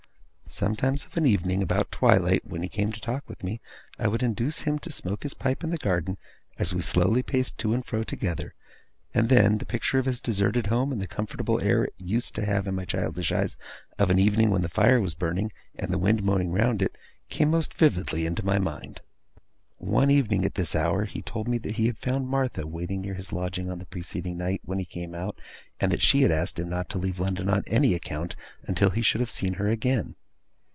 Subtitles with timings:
[0.53, 3.61] Sometimes of an evening, about twilight, when he came to talk with me,
[3.97, 6.17] I would induce him to smoke his pipe in the garden,
[6.59, 8.53] as we slowly paced to and fro together;
[9.13, 12.45] and then, the picture of his deserted home, and the comfortable air it used to
[12.45, 13.55] have in my childish eyes
[13.97, 16.97] of an evening when the fire was burning, and the wind moaning round it,
[17.29, 18.99] came most vividly into my mind.
[19.77, 23.13] One evening, at this hour, he told me that he had found Martha waiting near
[23.13, 25.39] his lodging on the preceding night when he came out,
[25.79, 29.01] and that she had asked him not to leave London on any account, until he
[29.01, 30.13] should have seen her again.